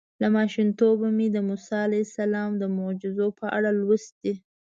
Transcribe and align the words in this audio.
له 0.21 0.27
ماشومتوبه 0.37 1.07
مې 1.17 1.27
د 1.31 1.37
موسی 1.47 1.77
علیه 1.87 2.03
السلام 2.07 2.51
د 2.57 2.63
معجزو 2.77 3.27
په 3.39 3.45
اړه 3.57 3.69
لوستي. 3.79 4.33